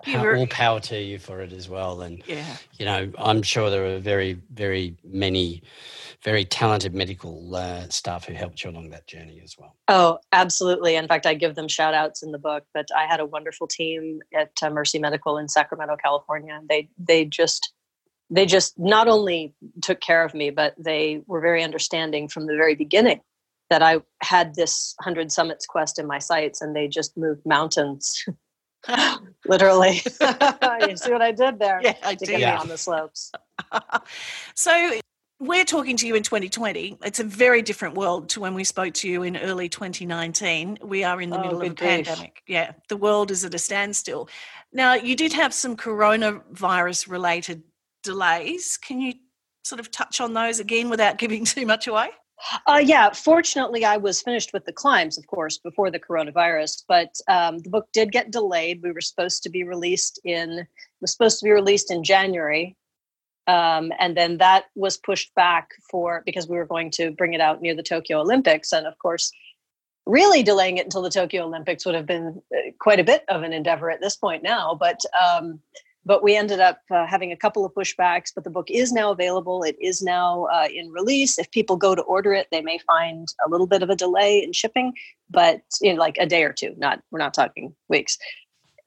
power, 0.03 0.35
all 0.35 0.47
power 0.47 0.79
to 0.79 0.99
you 0.99 1.19
for 1.19 1.41
it 1.41 1.53
as 1.53 1.69
well. 1.69 2.01
And 2.01 2.23
yeah, 2.25 2.57
you 2.77 2.85
know, 2.85 3.11
I'm 3.17 3.41
sure 3.41 3.69
there 3.69 3.85
are 3.95 3.99
very, 3.99 4.39
very 4.51 4.95
many, 5.03 5.63
very 6.23 6.45
talented 6.45 6.93
medical 6.93 7.55
uh, 7.55 7.87
staff 7.89 8.25
who 8.25 8.33
helped 8.33 8.63
you 8.63 8.69
along 8.69 8.89
that 8.91 9.07
journey 9.07 9.41
as 9.43 9.57
well. 9.57 9.75
Oh, 9.87 10.19
absolutely. 10.31 10.95
In 10.95 11.07
fact, 11.07 11.25
I 11.25 11.33
give 11.33 11.55
them 11.55 11.67
shout 11.67 11.93
outs 11.93 12.23
in 12.23 12.31
the 12.31 12.39
book. 12.39 12.65
But 12.73 12.87
I 12.95 13.05
had 13.05 13.19
a 13.19 13.25
wonderful 13.25 13.67
team 13.67 14.21
at 14.33 14.51
uh, 14.61 14.69
Mercy 14.69 14.99
Medical 14.99 15.37
in 15.37 15.47
Sacramento, 15.47 15.97
California. 15.97 16.59
They 16.67 16.89
they 16.97 17.25
just 17.25 17.73
they 18.31 18.45
just 18.47 18.79
not 18.79 19.07
only 19.07 19.53
took 19.81 19.99
care 19.99 20.23
of 20.25 20.33
me, 20.33 20.49
but 20.49 20.73
they 20.77 21.21
were 21.27 21.41
very 21.41 21.63
understanding 21.63 22.27
from 22.27 22.47
the 22.47 22.55
very 22.55 22.73
beginning 22.75 23.21
that 23.69 23.83
I 23.83 23.99
had 24.23 24.55
this 24.55 24.95
100 24.99 25.31
Summits 25.31 25.65
quest 25.65 25.99
in 25.99 26.07
my 26.07 26.17
sights 26.19 26.61
and 26.61 26.75
they 26.75 26.87
just 26.87 27.15
moved 27.15 27.45
mountains 27.45 28.25
Literally. 29.45 30.01
you 30.87 30.97
see 30.97 31.11
what 31.11 31.21
I 31.21 31.31
did 31.31 31.59
there? 31.59 31.79
Yeah, 31.83 31.95
I 32.03 32.15
did. 32.15 32.39
Yeah. 32.39 32.59
on 32.59 32.67
the 32.67 32.77
slopes. 32.77 33.31
so 34.55 34.99
we're 35.39 35.65
talking 35.65 35.97
to 35.97 36.07
you 36.07 36.15
in 36.15 36.23
2020. 36.23 36.97
It's 37.03 37.19
a 37.19 37.23
very 37.23 37.61
different 37.61 37.95
world 37.95 38.29
to 38.29 38.39
when 38.39 38.53
we 38.53 38.63
spoke 38.63 38.93
to 38.95 39.09
you 39.09 39.23
in 39.23 39.37
early 39.37 39.69
2019. 39.69 40.79
We 40.83 41.03
are 41.03 41.21
in 41.21 41.29
the 41.29 41.37
Oh, 41.39 41.41
middle 41.41 41.61
of 41.61 41.71
a 41.71 41.75
grief. 41.75 42.05
pandemic. 42.07 42.41
Yeah, 42.47 42.71
the 42.89 42.97
world 42.97 43.31
is 43.31 43.43
at 43.45 43.53
a 43.53 43.59
standstill. 43.59 44.29
Now, 44.73 44.93
you 44.93 45.15
did 45.15 45.33
have 45.33 45.53
some 45.53 45.75
coronavirus 45.75 47.09
related 47.09 47.63
delays. 48.03 48.77
Can 48.77 48.99
you 49.01 49.13
sort 49.63 49.79
of 49.79 49.91
touch 49.91 50.21
on 50.21 50.33
those 50.33 50.59
again 50.59 50.89
without 50.89 51.17
giving 51.19 51.45
too 51.45 51.65
much 51.65 51.87
away? 51.87 52.09
Uh, 52.65 52.81
yeah, 52.83 53.11
fortunately, 53.11 53.85
I 53.85 53.97
was 53.97 54.21
finished 54.21 54.51
with 54.51 54.65
the 54.65 54.73
climbs, 54.73 55.17
of 55.17 55.27
course, 55.27 55.59
before 55.59 55.91
the 55.91 55.99
coronavirus. 55.99 56.83
But 56.87 57.15
um, 57.27 57.59
the 57.59 57.69
book 57.69 57.87
did 57.93 58.11
get 58.11 58.31
delayed. 58.31 58.81
We 58.81 58.91
were 58.91 59.01
supposed 59.01 59.43
to 59.43 59.49
be 59.49 59.63
released 59.63 60.19
in 60.23 60.67
was 61.01 61.11
supposed 61.11 61.39
to 61.39 61.45
be 61.45 61.51
released 61.51 61.91
in 61.91 62.03
January, 62.03 62.75
um, 63.47 63.91
and 63.99 64.15
then 64.15 64.37
that 64.37 64.65
was 64.75 64.97
pushed 64.97 65.33
back 65.35 65.69
for 65.89 66.21
because 66.25 66.47
we 66.47 66.57
were 66.57 66.65
going 66.65 66.91
to 66.91 67.11
bring 67.11 67.33
it 67.33 67.41
out 67.41 67.61
near 67.61 67.75
the 67.75 67.83
Tokyo 67.83 68.21
Olympics, 68.21 68.71
and 68.71 68.87
of 68.87 68.97
course, 68.99 69.31
really 70.05 70.43
delaying 70.43 70.77
it 70.77 70.85
until 70.85 71.01
the 71.01 71.09
Tokyo 71.09 71.43
Olympics 71.43 71.85
would 71.85 71.95
have 71.95 72.05
been 72.05 72.41
uh, 72.55 72.71
quite 72.79 72.99
a 72.99 73.03
bit 73.03 73.23
of 73.29 73.43
an 73.43 73.53
endeavor 73.53 73.91
at 73.91 74.01
this 74.01 74.15
point 74.15 74.43
now. 74.43 74.75
But 74.75 74.99
um, 75.21 75.59
but 76.05 76.23
we 76.23 76.35
ended 76.35 76.59
up 76.59 76.79
uh, 76.89 77.05
having 77.05 77.31
a 77.31 77.37
couple 77.37 77.65
of 77.65 77.73
pushbacks 77.73 78.31
but 78.33 78.43
the 78.43 78.49
book 78.49 78.69
is 78.69 78.91
now 78.91 79.11
available. 79.11 79.63
It 79.63 79.75
is 79.79 80.01
now 80.01 80.45
uh, 80.45 80.67
in 80.73 80.89
release. 80.91 81.37
If 81.37 81.51
people 81.51 81.77
go 81.77 81.95
to 81.95 82.01
order 82.01 82.33
it 82.33 82.47
they 82.51 82.61
may 82.61 82.79
find 82.79 83.27
a 83.45 83.49
little 83.49 83.67
bit 83.67 83.83
of 83.83 83.89
a 83.89 83.95
delay 83.95 84.43
in 84.43 84.53
shipping 84.53 84.93
but 85.29 85.61
in 85.81 85.97
like 85.97 86.17
a 86.19 86.25
day 86.25 86.43
or 86.43 86.53
two 86.53 86.73
not 86.77 87.01
we're 87.11 87.19
not 87.19 87.33
talking 87.33 87.75
weeks. 87.87 88.17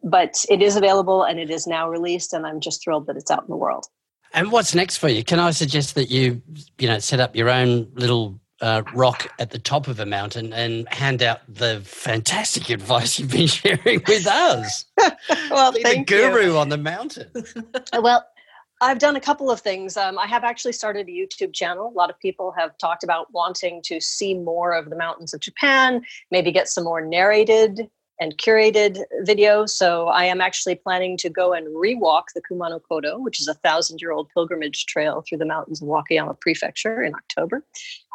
But 0.03 0.45
it 0.51 0.61
is 0.61 0.77
available 0.77 1.23
and 1.23 1.39
it 1.39 1.51
is 1.51 1.67
now 1.67 1.89
released 1.89 2.33
and 2.33 2.47
i'm 2.47 2.61
just 2.61 2.83
thrilled 2.83 3.07
that 3.07 3.17
it's 3.17 3.31
out 3.31 3.43
in 3.43 3.51
the 3.51 3.57
world. 3.57 3.87
And 4.35 4.51
what's 4.51 4.75
next 4.75 4.97
for 4.97 5.09
you? 5.09 5.23
Can 5.23 5.39
I 5.39 5.53
suggest 5.53 5.95
that 5.95 6.11
you, 6.11 6.43
you 6.79 6.89
know, 6.89 6.99
set 6.99 7.21
up 7.21 7.37
your 7.37 7.49
own 7.49 7.89
little 7.95 8.41
uh, 8.61 8.83
rock 8.95 9.29
at 9.39 9.51
the 9.51 9.59
top 9.59 9.89
of 9.89 10.01
a 10.01 10.07
mountain 10.07 10.53
and 10.53 10.89
hand 10.89 11.23
out 11.23 11.41
the 11.49 11.81
fantastic 11.85 12.71
advice 12.71 13.19
you've 13.19 13.31
been 13.31 13.47
sharing 13.49 14.03
with 14.07 14.27
us? 14.27 14.87
well 15.51 15.73
Be 15.73 15.83
the 15.83 16.05
guru 16.05 16.57
on 16.57 16.69
the 16.69 16.79
mountain. 16.79 17.31
well 18.01 18.25
i've 18.81 18.99
done 18.99 19.17
a 19.17 19.21
couple 19.21 19.51
of 19.51 19.61
things 19.61 19.97
um, 19.97 20.19
i 20.19 20.27
have 20.27 20.43
actually 20.43 20.73
started 20.73 21.09
a 21.09 21.11
youtube 21.11 21.53
channel 21.53 21.89
a 21.89 21.97
lot 21.97 22.11
of 22.11 22.19
people 22.19 22.53
have 22.57 22.77
talked 22.79 23.05
about 23.05 23.33
wanting 23.33 23.81
to 23.83 24.01
see 24.01 24.35
more 24.35 24.73
of 24.73 24.91
the 24.91 24.97
mountains 24.97 25.33
of 25.33 25.41
japan 25.41 26.03
maybe 26.31 26.51
get 26.51 26.69
some 26.69 26.85
more 26.85 27.01
narrated 27.01 27.89
and 28.21 28.39
curated 28.39 29.03
video 29.23 29.67
so 29.67 30.09
i 30.09 30.25
am 30.25 30.41
actually 30.41 30.75
planning 30.75 31.17
to 31.17 31.29
go 31.29 31.53
and 31.53 31.67
rewalk 31.69 32.25
the 32.35 32.43
kumano 32.43 32.81
kodo 32.91 33.21
which 33.21 33.41
is 33.41 33.49
a 33.49 33.55
thousand 33.55 34.01
year 34.01 34.13
old 34.13 34.29
pilgrimage 34.31 34.87
trail 34.87 35.23
through 35.23 35.39
the 35.39 35.45
mountains 35.45 35.83
of 35.83 35.89
wakayama 35.89 36.39
prefecture 36.41 37.03
in 37.03 37.15
october 37.15 37.65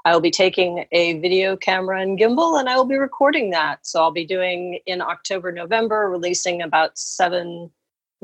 I 0.05 0.13
will 0.13 0.21
be 0.21 0.31
taking 0.31 0.85
a 0.91 1.19
video 1.19 1.57
camera 1.57 2.01
and 2.01 2.17
gimbal 2.17 2.59
and 2.59 2.69
I 2.69 2.77
will 2.77 2.85
be 2.85 2.97
recording 2.97 3.49
that. 3.49 3.85
So 3.85 4.01
I'll 4.01 4.11
be 4.11 4.25
doing 4.25 4.79
in 4.85 5.01
October, 5.01 5.51
November, 5.51 6.09
releasing 6.09 6.61
about 6.61 6.97
seven 6.97 7.69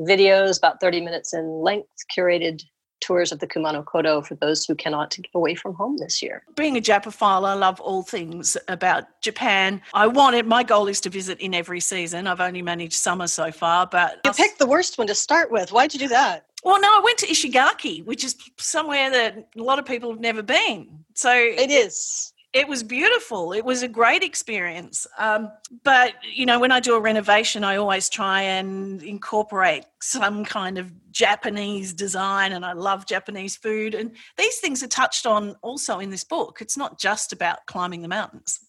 videos, 0.00 0.58
about 0.58 0.80
30 0.80 1.00
minutes 1.02 1.34
in 1.34 1.60
length, 1.60 1.88
curated 2.16 2.62
tours 3.00 3.32
of 3.32 3.38
the 3.38 3.46
Kumano 3.46 3.84
Kodo 3.84 4.26
for 4.26 4.34
those 4.36 4.64
who 4.64 4.74
cannot 4.74 5.10
get 5.10 5.26
away 5.34 5.54
from 5.54 5.74
home 5.74 5.96
this 5.96 6.22
year. 6.22 6.42
Being 6.56 6.76
a 6.76 6.80
Japophile, 6.80 7.46
I 7.46 7.54
love 7.54 7.80
all 7.80 8.02
things 8.02 8.56
about 8.68 9.04
Japan. 9.20 9.82
I 9.94 10.06
want 10.06 10.36
it. 10.36 10.46
my 10.46 10.62
goal 10.62 10.88
is 10.88 11.00
to 11.02 11.10
visit 11.10 11.40
in 11.40 11.54
every 11.54 11.80
season. 11.80 12.26
I've 12.26 12.40
only 12.40 12.62
managed 12.62 12.94
summer 12.94 13.26
so 13.26 13.50
far, 13.52 13.86
but. 13.86 14.20
You 14.24 14.32
picked 14.32 14.58
the 14.58 14.66
worst 14.66 14.98
one 14.98 15.06
to 15.06 15.14
start 15.14 15.50
with. 15.50 15.72
Why'd 15.72 15.92
you 15.92 16.00
do 16.00 16.08
that? 16.08 16.46
Well, 16.64 16.80
no, 16.80 16.88
I 16.88 17.00
went 17.02 17.18
to 17.18 17.26
Ishigaki, 17.26 18.04
which 18.04 18.24
is 18.24 18.34
somewhere 18.56 19.10
that 19.10 19.48
a 19.56 19.62
lot 19.62 19.78
of 19.78 19.86
people 19.86 20.10
have 20.10 20.20
never 20.20 20.42
been. 20.42 21.04
So 21.14 21.32
It 21.32 21.70
is. 21.70 22.32
It 22.56 22.66
was 22.66 22.82
beautiful. 22.82 23.52
It 23.52 23.66
was 23.66 23.82
a 23.82 23.88
great 23.88 24.22
experience. 24.22 25.06
Um, 25.18 25.52
but, 25.84 26.14
you 26.34 26.46
know, 26.46 26.58
when 26.58 26.72
I 26.72 26.80
do 26.80 26.94
a 26.94 27.00
renovation, 27.00 27.64
I 27.64 27.76
always 27.76 28.08
try 28.08 28.40
and 28.40 29.02
incorporate 29.02 29.84
some 30.00 30.42
kind 30.42 30.78
of 30.78 30.90
Japanese 31.12 31.92
design, 31.92 32.52
and 32.52 32.64
I 32.64 32.72
love 32.72 33.04
Japanese 33.04 33.56
food. 33.56 33.94
And 33.94 34.16
these 34.38 34.58
things 34.58 34.82
are 34.82 34.88
touched 34.88 35.26
on 35.26 35.56
also 35.60 35.98
in 35.98 36.08
this 36.08 36.24
book. 36.24 36.58
It's 36.62 36.78
not 36.78 36.98
just 36.98 37.34
about 37.34 37.66
climbing 37.66 38.00
the 38.00 38.08
mountains. 38.08 38.60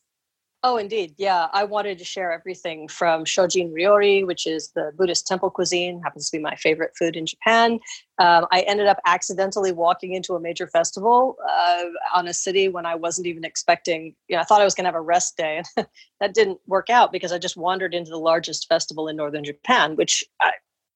Oh, 0.64 0.78
indeed. 0.78 1.14
Yeah. 1.18 1.48
I 1.54 1.64
wanted 1.66 2.00
to 2.00 2.04
share 2.04 2.32
everything 2.32 2.88
from 2.88 3.26
Shojin 3.26 3.72
Ryori, 3.72 4.26
which 4.26 4.48
is 4.48 4.72
the 4.72 4.92
Buddhist 4.98 5.28
temple 5.28 5.52
cuisine, 5.52 6.02
happens 6.02 6.30
to 6.30 6.38
be 6.38 6.42
my 6.42 6.56
favorite 6.56 6.92
food 6.98 7.16
in 7.16 7.28
Japan. 7.28 7.80
Um, 8.18 8.48
I 8.52 8.62
ended 8.62 8.88
up 8.88 9.00
accidentally 9.06 9.72
walking 9.72 10.14
into 10.14 10.34
a 10.34 10.40
major 10.40 10.68
festival 10.68 11.38
uh, 11.48 11.84
on 12.16 12.28
a 12.28 12.34
city 12.34 12.70
when 12.70 12.88
I 12.88 12.96
wasn't 12.96 13.28
even 13.28 13.46
expecting, 13.46 14.16
you 14.28 14.36
know, 14.36 14.42
I 14.42 14.46
thought 14.46 14.60
I 14.60 14.64
was 14.64 14.74
going 14.74 14.86
to 14.86 14.90
have 14.90 14.96
a 14.96 15.02
rest 15.02 15.38
day. 15.38 15.62
And 15.78 15.88
that 16.20 16.34
didn't 16.34 16.60
work 16.66 16.90
out 16.90 17.12
because 17.12 17.32
I 17.32 17.38
just 17.38 17.56
wandered 17.56 17.94
into 17.94 18.10
the 18.10 18.18
largest 18.18 18.68
festival 18.68 19.08
in 19.08 19.16
northern 19.16 19.44
Japan, 19.44 19.96
which, 19.96 20.24
I, 20.42 20.54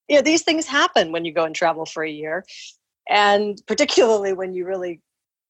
you 0.07 0.15
know, 0.15 0.23
these 0.23 0.41
things 0.41 0.65
happen 0.65 1.11
when 1.11 1.23
you 1.23 1.31
go 1.31 1.45
and 1.45 1.53
travel 1.53 1.85
for 1.85 2.03
a 2.03 2.09
year. 2.09 2.45
And 3.07 3.61
particularly 3.67 4.33
when 4.33 4.53
you 4.53 4.65
really 4.65 5.01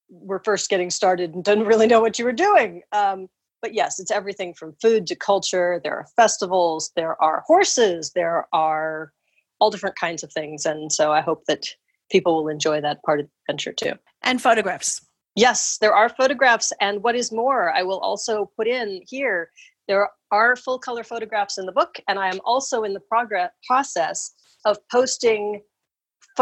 were 0.10 0.41
first 0.44 0.70
getting 0.70 0.89
started 0.89 1.34
and 1.34 1.46
didn't 1.46 1.65
really 1.65 1.88
know 1.88 2.01
what 2.01 2.20
you 2.20 2.25
were 2.25 2.34
doing. 2.34 2.82
Um, 2.91 3.30
but 3.62 3.74
yes, 3.74 4.00
it's 4.00 4.12
everything 4.12 4.53
from 4.53 4.75
food 4.82 5.08
to 5.08 5.15
culture. 5.15 5.80
There 5.84 5.96
are 5.96 6.08
festivals, 6.15 6.91
there 6.96 7.22
are 7.22 7.44
horses, 7.46 8.12
there 8.13 8.48
are 8.53 9.12
all 9.60 9.70
different 9.70 9.96
kinds 9.96 10.24
of 10.24 10.32
things. 10.34 10.65
And 10.65 10.91
so 10.91 11.12
I 11.12 11.22
hope 11.22 11.46
that 11.46 11.68
people 12.12 12.36
will 12.36 12.50
enjoy 12.50 12.82
that 12.82 13.03
part 13.03 13.20
of 13.20 13.27
the 13.27 13.32
adventure 13.48 13.74
too. 13.74 13.94
And 14.24 14.41
photographs. 14.41 15.06
Yes, 15.36 15.77
there 15.77 15.94
are 15.94 16.10
photographs. 16.10 16.74
And 16.82 17.03
what 17.03 17.15
is 17.15 17.32
more, 17.32 17.72
I 17.72 17.84
will 17.84 18.00
also 18.00 18.51
put 18.58 18.68
in 18.68 19.01
here 19.08 19.50
there 19.88 20.10
are 20.32 20.56
full 20.56 20.80
color 20.80 21.03
photographs 21.03 21.58
in 21.58 21.65
the 21.65 21.72
book. 21.74 22.00
And 22.08 22.18
I 22.18 22.30
am 22.30 22.39
also 22.46 22.84
in 22.84 22.94
the 22.94 23.01
progress 23.01 23.51
process 23.68 24.34
of 24.63 24.77
posting 24.89 25.62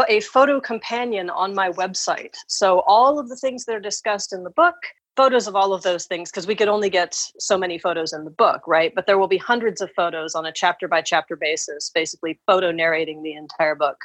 a 0.08 0.20
photo 0.20 0.60
companion 0.60 1.30
on 1.30 1.54
my 1.54 1.70
website. 1.70 2.34
So 2.46 2.80
all 2.86 3.18
of 3.18 3.28
the 3.28 3.36
things 3.36 3.64
that 3.64 3.74
are 3.74 3.80
discussed 3.80 4.32
in 4.32 4.44
the 4.44 4.50
book, 4.50 4.76
photos 5.16 5.46
of 5.46 5.56
all 5.56 5.72
of 5.72 5.82
those 5.82 6.06
things, 6.06 6.30
because 6.30 6.46
we 6.46 6.54
could 6.54 6.68
only 6.68 6.90
get 6.90 7.14
so 7.38 7.58
many 7.58 7.78
photos 7.78 8.12
in 8.12 8.24
the 8.24 8.30
book, 8.30 8.62
right? 8.66 8.94
But 8.94 9.06
there 9.06 9.18
will 9.18 9.28
be 9.28 9.38
hundreds 9.38 9.80
of 9.80 9.90
photos 9.92 10.34
on 10.34 10.46
a 10.46 10.52
chapter 10.52 10.88
by 10.88 11.02
chapter 11.02 11.36
basis, 11.36 11.90
basically 11.94 12.38
photo 12.46 12.70
narrating 12.70 13.22
the 13.22 13.34
entire 13.34 13.74
book 13.74 13.98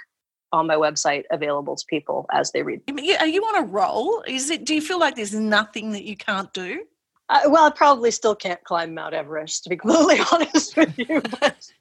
on 0.51 0.67
my 0.67 0.75
website 0.75 1.23
available 1.31 1.75
to 1.75 1.85
people 1.87 2.25
as 2.31 2.51
they 2.51 2.63
read. 2.63 2.81
Are 3.19 3.27
you 3.27 3.41
on 3.43 3.63
a 3.63 3.67
roll? 3.67 4.23
Is 4.27 4.49
it? 4.49 4.65
Do 4.65 4.73
you 4.73 4.81
feel 4.81 4.99
like 4.99 5.15
there's 5.15 5.33
nothing 5.33 5.91
that 5.91 6.03
you 6.03 6.15
can't 6.15 6.51
do? 6.53 6.85
Uh, 7.27 7.41
well, 7.47 7.65
I 7.65 7.71
probably 7.71 8.11
still 8.11 8.35
can't 8.35 8.63
climb 8.63 8.93
Mount 8.93 9.13
Everest, 9.13 9.63
to 9.63 9.69
be 9.69 9.77
completely 9.77 10.19
honest 10.31 10.77
with 10.77 10.97
you. 10.97 11.21
But, 11.39 11.71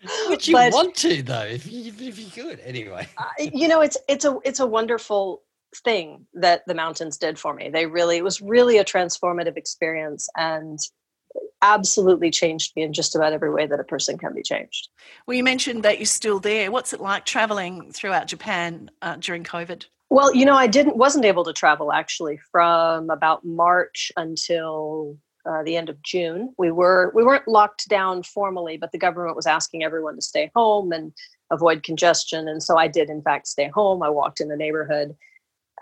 Would 0.28 0.46
you 0.46 0.54
but, 0.54 0.72
want 0.72 0.94
to 0.96 1.22
though, 1.22 1.42
if 1.42 1.70
you, 1.70 1.92
if 1.98 2.18
you 2.18 2.30
could? 2.30 2.60
Anyway, 2.60 3.08
uh, 3.16 3.24
you 3.38 3.66
know, 3.68 3.80
it's 3.80 3.96
it's 4.08 4.24
a 4.24 4.38
it's 4.44 4.60
a 4.60 4.66
wonderful 4.66 5.42
thing 5.74 6.26
that 6.34 6.62
the 6.66 6.74
mountains 6.74 7.18
did 7.18 7.38
for 7.38 7.54
me. 7.54 7.70
They 7.70 7.86
really 7.86 8.16
it 8.16 8.24
was 8.24 8.40
really 8.40 8.78
a 8.78 8.84
transformative 8.84 9.56
experience 9.56 10.28
and 10.36 10.78
absolutely 11.62 12.30
changed 12.30 12.74
me 12.76 12.82
in 12.82 12.92
just 12.92 13.14
about 13.14 13.32
every 13.32 13.50
way 13.50 13.66
that 13.66 13.80
a 13.80 13.84
person 13.84 14.16
can 14.16 14.32
be 14.32 14.42
changed. 14.42 14.88
Well, 15.26 15.36
you 15.36 15.44
mentioned 15.44 15.82
that 15.82 15.98
you're 15.98 16.06
still 16.06 16.40
there. 16.40 16.70
What's 16.70 16.92
it 16.92 17.00
like 17.00 17.24
traveling 17.24 17.92
throughout 17.92 18.28
Japan 18.28 18.90
uh, 19.02 19.16
during 19.16 19.44
COVID? 19.44 19.86
Well, 20.10 20.34
you 20.34 20.46
know, 20.46 20.54
I 20.54 20.66
didn't 20.66 20.96
wasn't 20.96 21.26
able 21.26 21.44
to 21.44 21.52
travel 21.52 21.92
actually 21.92 22.38
from 22.50 23.10
about 23.10 23.44
March 23.44 24.10
until 24.16 25.18
uh, 25.44 25.62
the 25.64 25.76
end 25.76 25.88
of 25.88 26.02
June. 26.02 26.54
We 26.56 26.70
were 26.70 27.12
we 27.14 27.24
weren't 27.24 27.48
locked 27.48 27.88
down 27.88 28.22
formally, 28.22 28.78
but 28.78 28.92
the 28.92 28.98
government 28.98 29.36
was 29.36 29.46
asking 29.46 29.84
everyone 29.84 30.16
to 30.16 30.22
stay 30.22 30.50
home 30.54 30.92
and 30.92 31.12
avoid 31.50 31.82
congestion, 31.82 32.48
and 32.48 32.62
so 32.62 32.78
I 32.78 32.88
did 32.88 33.10
in 33.10 33.22
fact 33.22 33.48
stay 33.48 33.68
home. 33.68 34.02
I 34.02 34.08
walked 34.08 34.40
in 34.40 34.48
the 34.48 34.56
neighborhood. 34.56 35.14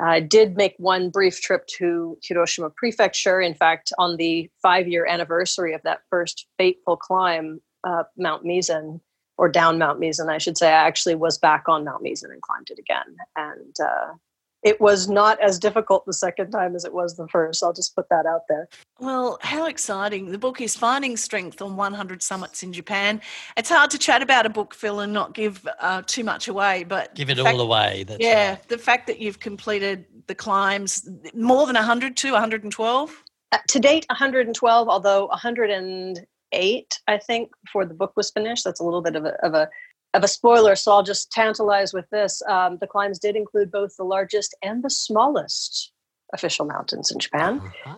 I 0.01 0.21
did 0.21 0.57
make 0.57 0.75
one 0.79 1.11
brief 1.11 1.41
trip 1.41 1.67
to 1.79 2.19
Hiroshima 2.23 2.71
Prefecture. 2.71 3.41
In 3.41 3.55
fact, 3.55 3.93
on 3.99 4.17
the 4.17 4.51
five 4.63 4.89
year 4.89 5.07
anniversary 5.07 5.75
of 5.75 5.83
that 5.83 6.01
first 6.11 6.47
fateful 6.59 6.97
climb, 6.97 7.61
uh, 7.85 8.05
Mount 8.17 8.45
Misen, 8.45 9.01
or 9.39 9.49
down 9.49 9.79
Mount 9.79 10.01
Misen, 10.01 10.31
I 10.31 10.39
should 10.39 10.59
say, 10.59 10.69
I 10.69 10.87
actually 10.87 11.15
was 11.15 11.39
back 11.39 11.65
on 11.69 11.85
Mount 11.85 12.03
Misen 12.03 12.31
and 12.31 12.43
climbed 12.43 12.71
it 12.71 12.79
again. 12.79 13.17
And 13.37 13.75
uh, 13.81 14.15
it 14.63 14.81
was 14.81 15.09
not 15.09 15.41
as 15.41 15.59
difficult 15.59 16.07
the 16.07 16.13
second 16.13 16.51
time 16.51 16.75
as 16.75 16.85
it 16.85 16.93
was 16.93 17.17
the 17.17 17.29
first. 17.29 17.63
I'll 17.63 17.73
just 17.73 17.95
put 17.95 18.09
that 18.09 18.27
out 18.27 18.43
there. 18.49 18.69
Well, 18.99 19.39
how 19.43 19.67
exciting. 19.67 20.33
The 20.33 20.39
book 20.39 20.61
is 20.61 20.75
Finding 20.75 21.17
Strength 21.17 21.61
on 21.63 21.77
100 21.77 22.23
Summits 22.23 22.63
in 22.63 22.73
Japan. 22.73 23.21
It's 23.57 23.69
hard 23.69 23.91
to 23.91 23.99
chat 23.99 24.23
about 24.23 24.47
a 24.47 24.49
book, 24.49 24.75
Phil, 24.75 25.01
and 25.01 25.13
not 25.13 25.35
give 25.35 25.67
uh, 25.81 26.03
too 26.07 26.25
much 26.25 26.49
away, 26.49 26.85
but 26.85 27.15
give 27.15 27.31
it 27.31 27.37
the 27.37 27.47
all 27.47 27.61
away. 27.61 28.05
That's 28.05 28.23
yeah, 28.23 28.51
right. 28.51 28.69
the 28.69 28.79
fact 28.79 29.07
that 29.09 29.21
you've 29.21 29.41
completed 29.41 30.07
the 30.27 30.35
climbs 30.35 31.09
more 31.35 31.67
than 31.67 31.75
100 31.75 32.17
to 32.17 32.33
112. 32.33 33.23
Uh, 33.53 33.59
to 33.69 33.79
date, 33.79 34.07
112, 34.09 34.89
although 34.89 35.27
108, 35.27 37.01
I 37.07 37.19
think, 37.19 37.51
before 37.65 37.85
the 37.85 37.95
book 37.95 38.13
was 38.17 38.31
finished. 38.31 38.65
That's 38.65 38.81
a 38.81 38.85
little 38.85 39.03
bit 39.03 39.15
of 39.15 39.25
a, 39.25 39.35
of 39.45 39.55
a 39.55 39.69
of 40.17 40.25
a 40.25 40.29
spoiler, 40.29 40.75
so 40.75 40.93
I'll 40.93 41.03
just 41.03 41.31
tantalize 41.31 41.93
with 41.93 42.09
this. 42.11 42.43
Um, 42.49 42.79
the 42.81 42.87
climbs 42.87 43.19
did 43.19 43.37
include 43.37 43.71
both 43.71 43.97
the 43.97 44.05
largest 44.05 44.57
and 44.63 44.83
the 44.83 44.91
smallest 44.91 45.93
official 46.33 46.67
mountains 46.67 47.11
in 47.11 47.19
Japan. 47.19 47.61
Uh-huh. 47.61 47.97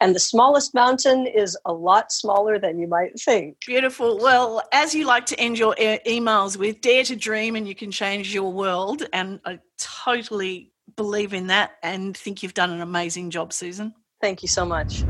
And 0.00 0.14
the 0.14 0.20
smallest 0.20 0.74
mountain 0.74 1.26
is 1.26 1.58
a 1.66 1.74
lot 1.74 2.10
smaller 2.10 2.58
than 2.58 2.78
you 2.78 2.88
might 2.88 3.20
think. 3.20 3.58
Beautiful. 3.66 4.18
Well, 4.18 4.62
as 4.72 4.94
you 4.94 5.04
like 5.04 5.26
to 5.26 5.38
end 5.38 5.58
your 5.58 5.74
e- 5.78 6.00
emails 6.06 6.56
with, 6.56 6.80
dare 6.80 7.04
to 7.04 7.14
dream 7.14 7.54
and 7.54 7.68
you 7.68 7.74
can 7.74 7.90
change 7.90 8.32
your 8.32 8.50
world. 8.50 9.02
And 9.12 9.40
I 9.44 9.58
totally 9.76 10.72
believe 10.96 11.34
in 11.34 11.48
that 11.48 11.72
and 11.82 12.16
think 12.16 12.42
you've 12.42 12.54
done 12.54 12.70
an 12.70 12.80
amazing 12.80 13.28
job, 13.28 13.52
Susan. 13.52 13.94
Thank 14.22 14.40
you 14.40 14.48
so 14.48 14.64
much 14.64 15.04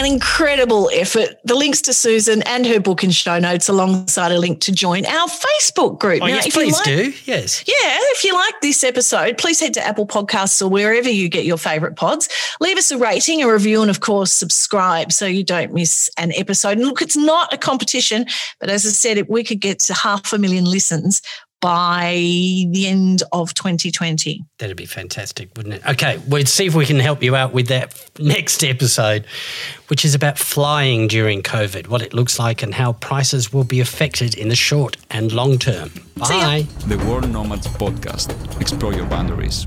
an 0.00 0.06
incredible 0.06 0.90
effort. 0.94 1.36
The 1.44 1.54
links 1.54 1.82
to 1.82 1.92
Susan 1.92 2.42
and 2.44 2.66
her 2.66 2.80
book 2.80 3.02
and 3.02 3.14
show 3.14 3.38
notes 3.38 3.68
alongside 3.68 4.32
a 4.32 4.38
link 4.38 4.60
to 4.62 4.72
join 4.72 5.04
our 5.04 5.28
Facebook 5.28 6.00
group. 6.00 6.22
Oh, 6.22 6.26
now, 6.26 6.36
yes, 6.36 6.52
please 6.52 6.72
like, 6.72 6.84
do. 6.84 7.12
Yes. 7.26 7.62
Yeah, 7.66 7.74
if 7.76 8.24
you 8.24 8.32
like 8.32 8.54
this 8.62 8.82
episode, 8.82 9.36
please 9.36 9.60
head 9.60 9.74
to 9.74 9.86
Apple 9.86 10.06
Podcasts 10.06 10.62
or 10.62 10.68
wherever 10.68 11.10
you 11.10 11.28
get 11.28 11.44
your 11.44 11.58
favorite 11.58 11.96
pods. 11.96 12.30
Leave 12.60 12.78
us 12.78 12.90
a 12.90 12.96
rating, 12.96 13.42
a 13.42 13.52
review, 13.52 13.82
and 13.82 13.90
of 13.90 14.00
course, 14.00 14.32
subscribe 14.32 15.12
so 15.12 15.26
you 15.26 15.44
don't 15.44 15.74
miss 15.74 16.10
an 16.16 16.32
episode. 16.32 16.78
And 16.78 16.86
look, 16.86 17.02
it's 17.02 17.16
not 17.16 17.52
a 17.52 17.58
competition, 17.58 18.24
but 18.58 18.70
as 18.70 18.86
I 18.86 18.90
said, 18.90 19.18
if 19.18 19.28
we 19.28 19.44
could 19.44 19.60
get 19.60 19.80
to 19.80 19.94
half 19.94 20.32
a 20.32 20.38
million 20.38 20.64
listens, 20.64 21.20
by 21.60 22.12
the 22.70 22.86
end 22.86 23.22
of 23.32 23.54
2020. 23.54 24.44
That'd 24.58 24.76
be 24.76 24.86
fantastic, 24.86 25.50
wouldn't 25.56 25.76
it? 25.76 25.86
Okay, 25.86 26.20
we'll 26.28 26.46
see 26.46 26.66
if 26.66 26.74
we 26.74 26.86
can 26.86 26.98
help 26.98 27.22
you 27.22 27.36
out 27.36 27.52
with 27.52 27.68
that 27.68 27.94
next 28.18 28.64
episode, 28.64 29.26
which 29.88 30.04
is 30.04 30.14
about 30.14 30.38
flying 30.38 31.06
during 31.06 31.42
COVID, 31.42 31.88
what 31.88 32.02
it 32.02 32.14
looks 32.14 32.38
like, 32.38 32.62
and 32.62 32.74
how 32.74 32.94
prices 32.94 33.52
will 33.52 33.64
be 33.64 33.80
affected 33.80 34.34
in 34.34 34.48
the 34.48 34.56
short 34.56 34.96
and 35.10 35.32
long 35.32 35.58
term. 35.58 35.90
Bye. 36.16 36.66
The 36.86 36.98
World 36.98 37.30
Nomads 37.30 37.66
Podcast. 37.66 38.60
Explore 38.60 38.94
your 38.94 39.06
boundaries. 39.06 39.66